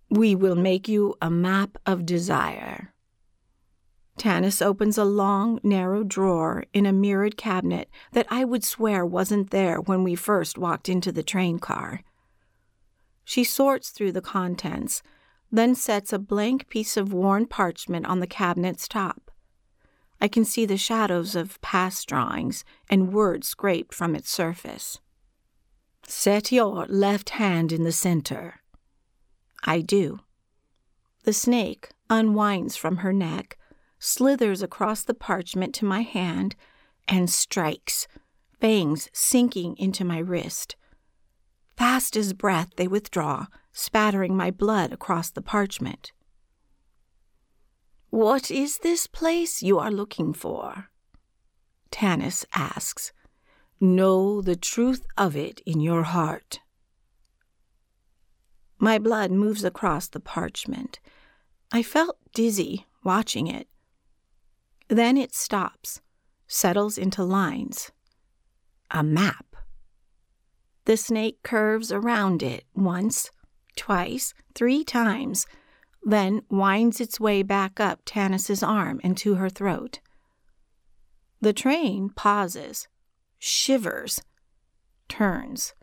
We 0.09 0.35
will 0.35 0.55
make 0.55 0.87
you 0.87 1.15
a 1.21 1.29
map 1.29 1.77
of 1.85 2.05
desire. 2.05 2.93
Tanis 4.17 4.61
opens 4.61 4.97
a 4.97 5.05
long, 5.05 5.59
narrow 5.63 6.03
drawer 6.03 6.65
in 6.73 6.85
a 6.85 6.93
mirrored 6.93 7.37
cabinet 7.37 7.89
that 8.11 8.27
I 8.29 8.43
would 8.43 8.63
swear 8.63 9.05
wasn't 9.05 9.51
there 9.51 9.79
when 9.79 10.03
we 10.03 10.15
first 10.15 10.57
walked 10.57 10.89
into 10.89 11.11
the 11.11 11.23
train 11.23 11.59
car. 11.59 12.01
She 13.23 13.43
sorts 13.43 13.89
through 13.89 14.11
the 14.11 14.21
contents 14.21 15.01
then 15.53 15.75
sets 15.75 16.11
a 16.11 16.17
blank 16.17 16.67
piece 16.67 16.97
of 16.97 17.13
worn 17.13 17.45
parchment 17.45 18.07
on 18.07 18.19
the 18.19 18.25
cabinet's 18.25 18.87
top. 18.87 19.29
I 20.19 20.27
can 20.27 20.45
see 20.45 20.65
the 20.65 20.77
shadows 20.77 21.35
of 21.35 21.61
past 21.61 22.07
drawings 22.09 22.65
and 22.89 23.13
words 23.13 23.49
scraped 23.49 23.93
from 23.93 24.15
its 24.15 24.31
surface. 24.31 24.99
Set 26.07 26.51
your 26.51 26.87
left 26.87 27.31
hand 27.31 27.71
in 27.71 27.83
the 27.83 27.91
center. 27.91 28.61
I 29.63 29.81
do. 29.81 30.21
The 31.23 31.33
snake 31.33 31.91
unwinds 32.09 32.75
from 32.75 32.97
her 32.97 33.13
neck, 33.13 33.59
slithers 33.99 34.63
across 34.63 35.03
the 35.03 35.13
parchment 35.13 35.75
to 35.75 35.85
my 35.85 36.01
hand, 36.01 36.55
and 37.07 37.29
strikes, 37.29 38.07
fangs 38.59 39.07
sinking 39.13 39.77
into 39.77 40.03
my 40.03 40.17
wrist. 40.17 40.75
Fast 41.77 42.17
as 42.17 42.33
breath, 42.33 42.71
they 42.75 42.87
withdraw, 42.87 43.45
spattering 43.73 44.37
my 44.37 44.51
blood 44.51 44.93
across 44.93 45.31
the 45.31 45.41
parchment. 45.41 46.11
What 48.09 48.51
is 48.51 48.77
this 48.77 49.07
place 49.07 49.63
you 49.63 49.79
are 49.79 49.91
looking 49.91 50.33
for? 50.33 50.89
Tanis 51.91 52.45
asks. 52.53 53.11
Know 53.81 54.41
the 54.41 54.55
truth 54.55 55.05
of 55.17 55.35
it 55.35 55.61
in 55.65 55.79
your 55.81 56.03
heart. 56.03 56.59
My 58.77 58.99
blood 58.99 59.31
moves 59.31 59.63
across 59.63 60.07
the 60.07 60.19
parchment. 60.19 60.99
I 61.71 61.83
felt 61.83 62.17
dizzy 62.33 62.85
watching 63.03 63.47
it. 63.47 63.67
Then 64.89 65.17
it 65.17 65.33
stops, 65.33 66.01
settles 66.47 66.97
into 66.97 67.23
lines. 67.23 67.91
A 68.91 69.03
map. 69.03 69.55
The 70.85 70.97
snake 70.97 71.41
curves 71.43 71.91
around 71.91 72.43
it 72.43 72.65
once, 72.75 73.31
twice, 73.75 74.33
three 74.55 74.83
times, 74.83 75.45
then 76.03 76.41
winds 76.49 76.99
its 76.99 77.19
way 77.19 77.43
back 77.43 77.79
up 77.79 78.01
Tanis's 78.05 78.61
arm 78.61 78.99
and 79.03 79.17
to 79.17 79.35
her 79.35 79.49
throat. 79.49 79.99
The 81.41 81.53
train 81.53 82.09
pauses, 82.09 82.87
shivers, 83.39 84.21
turns. 85.09 85.73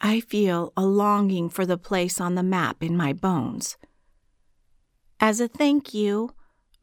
I 0.00 0.20
feel 0.20 0.72
a 0.76 0.84
longing 0.84 1.48
for 1.48 1.64
the 1.64 1.78
place 1.78 2.20
on 2.20 2.34
the 2.34 2.42
map 2.42 2.82
in 2.82 2.96
my 2.96 3.12
bones. 3.12 3.76
As 5.18 5.40
a 5.40 5.48
thank 5.48 5.94
you, 5.94 6.30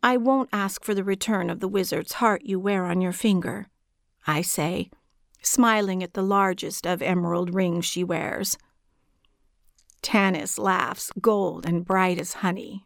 I 0.01 0.17
won't 0.17 0.49
ask 0.51 0.83
for 0.83 0.93
the 0.93 1.03
return 1.03 1.49
of 1.49 1.59
the 1.59 1.67
wizard's 1.67 2.13
heart 2.13 2.41
you 2.43 2.59
wear 2.59 2.85
on 2.85 3.01
your 3.01 3.11
finger, 3.11 3.67
I 4.25 4.41
say, 4.41 4.89
smiling 5.41 6.01
at 6.01 6.13
the 6.13 6.23
largest 6.23 6.87
of 6.87 7.01
emerald 7.01 7.53
rings 7.53 7.85
she 7.85 8.03
wears. 8.03 8.57
Tanis 10.03 10.59
laughs, 10.59 11.11
gold 11.19 11.65
and 11.65 11.85
bright 11.85 12.19
as 12.19 12.33
honey. 12.33 12.85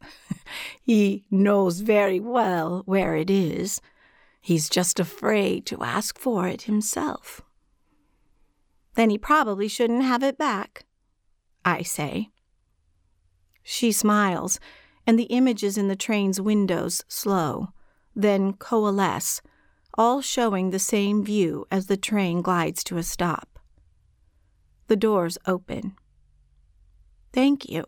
he 0.82 1.24
knows 1.30 1.80
very 1.80 2.18
well 2.18 2.82
where 2.86 3.14
it 3.14 3.30
is. 3.30 3.80
He's 4.40 4.68
just 4.68 4.98
afraid 4.98 5.66
to 5.66 5.82
ask 5.82 6.18
for 6.18 6.48
it 6.48 6.62
himself. 6.62 7.42
Then 8.94 9.10
he 9.10 9.18
probably 9.18 9.68
shouldn't 9.68 10.02
have 10.02 10.22
it 10.22 10.38
back, 10.38 10.86
I 11.64 11.82
say. 11.82 12.30
She 13.62 13.92
smiles, 13.92 14.58
and 15.06 15.18
the 15.18 15.24
images 15.24 15.76
in 15.76 15.88
the 15.88 15.96
train's 15.96 16.40
windows 16.40 17.04
slow, 17.08 17.68
then 18.14 18.54
coalesce, 18.54 19.42
all 19.98 20.20
showing 20.20 20.70
the 20.70 20.78
same 20.78 21.24
view 21.24 21.66
as 21.70 21.86
the 21.86 21.96
train 21.96 22.42
glides 22.42 22.82
to 22.84 22.96
a 22.96 23.02
stop. 23.02 23.58
The 24.86 24.96
doors 24.96 25.36
open. 25.46 25.96
Thank 27.36 27.68
you, 27.68 27.84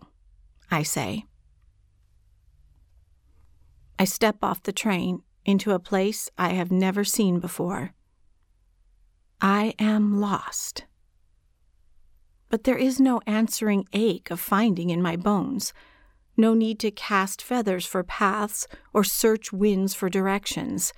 I 0.70 0.82
say. 0.82 1.24
I 3.98 4.04
step 4.04 4.36
off 4.42 4.62
the 4.62 4.72
train 4.72 5.22
into 5.46 5.72
a 5.72 5.78
place 5.78 6.28
I 6.36 6.50
have 6.50 6.70
never 6.70 7.02
seen 7.02 7.40
before. 7.40 7.94
I 9.40 9.72
am 9.78 10.20
lost. 10.20 10.84
But 12.50 12.64
there 12.64 12.76
is 12.76 13.00
no 13.00 13.22
answering 13.26 13.86
ache 13.94 14.30
of 14.30 14.38
finding 14.38 14.90
in 14.90 15.00
my 15.00 15.16
bones, 15.16 15.72
no 16.36 16.52
need 16.52 16.78
to 16.80 16.90
cast 16.90 17.40
feathers 17.40 17.86
for 17.86 18.02
paths 18.02 18.68
or 18.92 19.02
search 19.02 19.50
winds 19.50 19.94
for 19.94 20.10
directions, 20.10 20.92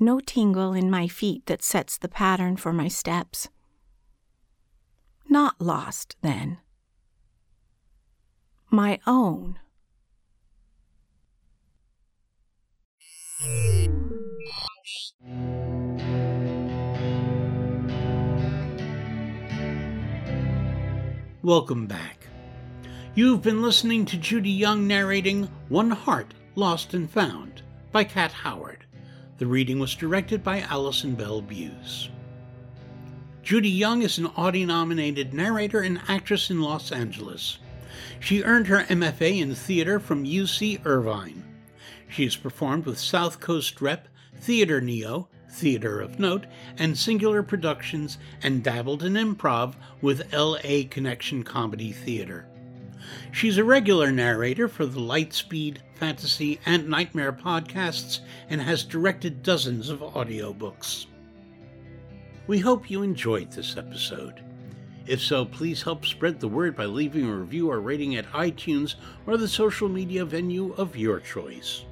no 0.00 0.18
tingle 0.18 0.72
in 0.72 0.90
my 0.90 1.06
feet 1.06 1.46
that 1.46 1.62
sets 1.62 1.96
the 1.96 2.08
pattern 2.08 2.56
for 2.56 2.72
my 2.72 2.88
steps. 2.88 3.48
Not 5.28 5.60
lost, 5.60 6.16
then 6.22 6.58
my 8.76 9.00
own. 9.06 9.58
Welcome 21.42 21.86
back. 21.86 22.26
You've 23.14 23.40
been 23.40 23.62
listening 23.62 24.04
to 24.04 24.18
Judy 24.18 24.50
Young 24.50 24.86
narrating 24.86 25.44
One 25.70 25.90
Heart 25.90 26.34
Lost 26.54 26.92
and 26.92 27.10
Found 27.12 27.62
by 27.92 28.04
Kat 28.04 28.30
Howard. 28.30 28.84
The 29.38 29.46
reading 29.46 29.78
was 29.78 29.94
directed 29.94 30.44
by 30.44 30.60
Allison 30.60 31.14
Bell 31.14 31.40
Buse. 31.40 32.10
Judy 33.42 33.70
Young 33.70 34.02
is 34.02 34.18
an 34.18 34.26
Audie 34.36 34.66
nominated 34.66 35.32
narrator 35.32 35.80
and 35.80 35.98
actress 36.08 36.50
in 36.50 36.60
Los 36.60 36.92
Angeles. 36.92 37.58
She 38.20 38.42
earned 38.42 38.66
her 38.66 38.84
MFA 38.84 39.40
in 39.40 39.54
theater 39.54 39.98
from 39.98 40.24
UC 40.24 40.84
Irvine. 40.84 41.44
She 42.08 42.24
has 42.24 42.36
performed 42.36 42.86
with 42.86 42.98
South 42.98 43.40
Coast 43.40 43.80
Rep, 43.80 44.08
Theater 44.36 44.80
Neo, 44.80 45.28
Theater 45.50 46.00
of 46.00 46.18
Note, 46.18 46.46
and 46.76 46.96
Singular 46.96 47.42
Productions, 47.42 48.18
and 48.42 48.62
dabbled 48.62 49.02
in 49.02 49.14
improv 49.14 49.74
with 50.00 50.32
LA 50.32 50.82
Connection 50.90 51.42
Comedy 51.42 51.92
Theater. 51.92 52.46
She's 53.32 53.58
a 53.58 53.64
regular 53.64 54.10
narrator 54.10 54.68
for 54.68 54.86
the 54.86 55.00
Lightspeed, 55.00 55.78
Fantasy, 55.94 56.60
and 56.66 56.88
Nightmare 56.88 57.32
podcasts 57.32 58.20
and 58.48 58.60
has 58.60 58.82
directed 58.82 59.42
dozens 59.42 59.88
of 59.88 60.00
audiobooks. 60.00 61.06
We 62.46 62.58
hope 62.58 62.90
you 62.90 63.02
enjoyed 63.02 63.50
this 63.50 63.76
episode. 63.76 64.42
If 65.06 65.22
so, 65.22 65.44
please 65.44 65.82
help 65.82 66.04
spread 66.04 66.40
the 66.40 66.48
word 66.48 66.74
by 66.74 66.86
leaving 66.86 67.26
a 67.26 67.36
review 67.36 67.70
or 67.70 67.80
rating 67.80 68.16
at 68.16 68.30
iTunes 68.32 68.96
or 69.24 69.36
the 69.36 69.46
social 69.46 69.88
media 69.88 70.24
venue 70.24 70.72
of 70.72 70.96
your 70.96 71.20
choice. 71.20 71.84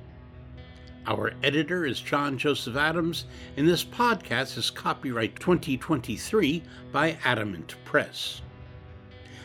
Our 1.06 1.32
editor 1.42 1.84
is 1.84 2.00
John 2.00 2.38
Joseph 2.38 2.76
Adams, 2.76 3.26
and 3.56 3.68
this 3.68 3.84
podcast 3.84 4.58
is 4.58 4.70
copyright 4.70 5.38
2023 5.38 6.62
by 6.90 7.16
Adamant 7.24 7.76
Press. 7.84 8.42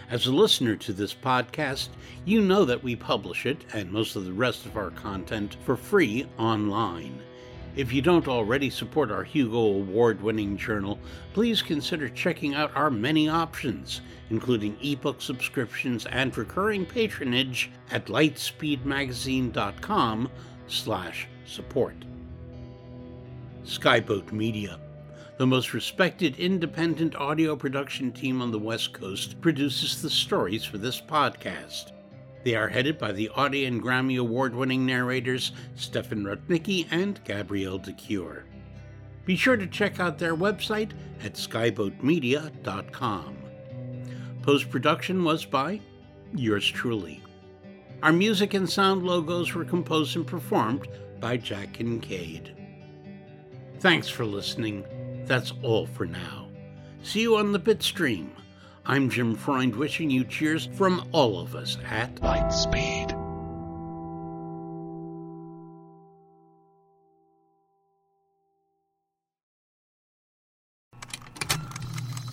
As 0.10 0.26
a 0.26 0.32
listener 0.32 0.76
to 0.78 0.94
this 0.94 1.14
podcast, 1.14 1.90
you 2.26 2.42
know 2.42 2.66
that 2.66 2.82
we 2.82 2.96
publish 2.96 3.46
it 3.46 3.66
and 3.74 3.92
most 3.92 4.16
of 4.16 4.26
the 4.26 4.34
rest 4.34 4.66
of 4.66 4.78
our 4.78 4.90
content 4.90 5.58
for 5.64 5.76
free 5.76 6.28
online. 6.40 7.22
If 7.76 7.94
you 7.94 8.02
don't 8.02 8.28
already 8.28 8.70
support 8.70 9.10
our 9.12 9.24
Hugo 9.24 9.60
Award 9.60 10.22
winning 10.22 10.58
journal, 10.58 11.00
please 11.34 11.62
consider 11.62 12.10
checking 12.10 12.56
out 12.56 12.76
our 12.76 12.90
many 12.90 13.30
options, 13.30 14.02
including 14.30 14.76
ebook 14.82 15.22
subscriptions 15.22 16.06
and 16.08 16.38
recurring 16.38 16.86
patronage 16.86 17.72
at 17.92 18.08
lightspeedmagazine.com 18.08 20.32
slash 20.68 21.28
support. 21.46 21.96
Skyboat 23.64 24.32
Media, 24.32 24.80
the 25.38 25.46
most 25.46 25.74
respected 25.74 26.40
independent 26.40 27.16
audio 27.16 27.56
production 27.56 28.12
team 28.12 28.42
on 28.42 28.50
the 28.52 28.60
West 28.60 28.94
Coast, 28.94 29.40
produces 29.42 30.02
the 30.02 30.10
stories 30.10 30.66
for 30.66 30.80
this 30.80 31.00
podcast. 31.00 31.92
They 32.50 32.56
are 32.56 32.70
headed 32.70 32.98
by 32.98 33.12
the 33.12 33.30
Audie 33.30 33.66
and 33.66 33.80
Grammy 33.80 34.20
Award 34.20 34.56
winning 34.56 34.84
narrators 34.84 35.52
Stefan 35.76 36.24
Rudnicki 36.24 36.88
and 36.90 37.24
Gabrielle 37.24 37.78
de 37.78 37.94
Cuir. 37.94 38.44
Be 39.24 39.36
sure 39.36 39.56
to 39.56 39.68
check 39.68 40.00
out 40.00 40.18
their 40.18 40.36
website 40.36 40.94
at 41.24 41.36
skyboatmedia.com. 41.36 43.38
Post 44.42 44.72
production 44.72 45.24
was 45.24 45.46
by 45.46 45.80
yours 46.34 46.68
truly. 46.68 47.22
Our 48.02 48.14
music 48.14 48.56
and 48.56 48.68
sound 48.68 49.04
logos 49.04 49.54
were 49.54 49.64
composed 49.64 50.16
and 50.16 50.26
performed 50.26 50.88
by 51.20 51.38
Jack 51.38 51.74
Kincaid. 51.74 52.56
Thanks 53.80 54.10
for 54.10 54.26
listening. 54.26 55.24
That's 55.28 55.54
all 55.62 55.86
for 55.86 56.08
now. 56.08 56.50
See 57.04 57.22
you 57.22 57.36
on 57.36 57.52
the 57.52 57.60
Bitstream. 57.60 58.32
I'm 58.90 59.08
Jim 59.08 59.36
Freund 59.36 59.76
wishing 59.76 60.10
you 60.10 60.24
cheers 60.24 60.66
from 60.74 61.08
all 61.12 61.40
of 61.40 61.54
us 61.54 61.78
at 61.88 62.09
speed. 62.52 63.16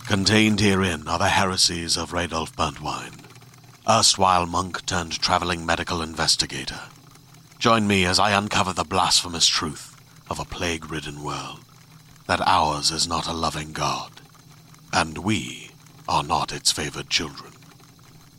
Contained 0.07 0.61
herein 0.61 1.09
are 1.09 1.18
the 1.18 1.29
heresies 1.29 1.96
of 1.96 2.12
Radolf 2.12 2.55
Burntwine, 2.55 3.24
erstwhile 3.88 4.46
monk 4.46 4.87
turned 4.87 5.20
traveling 5.20 5.66
medical 5.66 6.00
investigator. 6.00 6.81
Join 7.59 7.87
me 7.87 8.05
as 8.05 8.18
I 8.18 8.31
uncover 8.31 8.72
the 8.72 8.85
blasphemous 8.85 9.46
truth 9.46 10.00
of 10.31 10.38
a 10.38 10.44
plague 10.44 10.90
ridden 10.90 11.22
world 11.22 11.61
that 12.26 12.40
ours 12.46 12.90
is 12.90 13.09
not 13.09 13.26
a 13.26 13.33
loving 13.33 13.72
God, 13.72 14.20
and 14.92 15.18
we 15.18 15.70
are 16.09 16.22
not 16.22 16.52
its 16.52 16.70
favored 16.70 17.11
children. 17.11 17.56